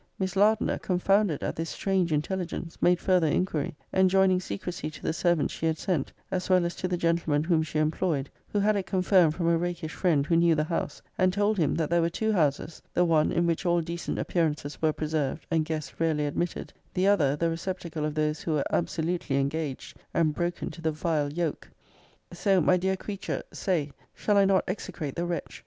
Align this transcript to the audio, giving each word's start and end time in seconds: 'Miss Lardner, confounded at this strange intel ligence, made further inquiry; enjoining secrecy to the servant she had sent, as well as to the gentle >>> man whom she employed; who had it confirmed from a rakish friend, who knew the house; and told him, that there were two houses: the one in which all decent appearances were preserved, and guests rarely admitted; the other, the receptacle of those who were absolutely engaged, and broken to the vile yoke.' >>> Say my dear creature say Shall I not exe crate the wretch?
'Miss 0.17 0.35
Lardner, 0.35 0.79
confounded 0.79 1.43
at 1.43 1.55
this 1.55 1.69
strange 1.69 2.09
intel 2.09 2.43
ligence, 2.43 2.75
made 2.81 2.99
further 2.99 3.27
inquiry; 3.27 3.75
enjoining 3.93 4.39
secrecy 4.39 4.89
to 4.89 5.03
the 5.03 5.13
servant 5.13 5.51
she 5.51 5.67
had 5.67 5.77
sent, 5.77 6.11
as 6.31 6.49
well 6.49 6.65
as 6.65 6.73
to 6.77 6.87
the 6.87 6.97
gentle 6.97 7.29
>>> 7.31 7.31
man 7.31 7.43
whom 7.43 7.61
she 7.61 7.77
employed; 7.77 8.27
who 8.47 8.57
had 8.57 8.75
it 8.75 8.87
confirmed 8.87 9.35
from 9.35 9.47
a 9.47 9.55
rakish 9.55 9.93
friend, 9.93 10.25
who 10.25 10.35
knew 10.35 10.55
the 10.55 10.63
house; 10.63 11.03
and 11.19 11.31
told 11.31 11.59
him, 11.59 11.75
that 11.75 11.91
there 11.91 12.01
were 12.01 12.09
two 12.09 12.31
houses: 12.31 12.81
the 12.95 13.05
one 13.05 13.31
in 13.31 13.45
which 13.45 13.63
all 13.63 13.79
decent 13.79 14.17
appearances 14.17 14.81
were 14.81 14.91
preserved, 14.91 15.45
and 15.51 15.65
guests 15.65 15.99
rarely 15.99 16.25
admitted; 16.25 16.73
the 16.95 17.05
other, 17.05 17.35
the 17.35 17.47
receptacle 17.47 18.03
of 18.03 18.15
those 18.15 18.41
who 18.41 18.53
were 18.53 18.65
absolutely 18.71 19.37
engaged, 19.39 19.95
and 20.15 20.33
broken 20.33 20.71
to 20.71 20.81
the 20.81 20.91
vile 20.91 21.31
yoke.' 21.31 21.69
>>> 22.05 22.33
Say 22.33 22.59
my 22.59 22.75
dear 22.75 22.97
creature 22.97 23.43
say 23.53 23.91
Shall 24.15 24.37
I 24.39 24.45
not 24.45 24.63
exe 24.67 24.89
crate 24.91 25.15
the 25.15 25.25
wretch? 25.27 25.59